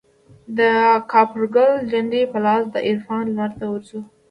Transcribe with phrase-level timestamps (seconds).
[0.57, 3.99] دکاپرګل جنډې په لاس دعرفان لمرته ورځو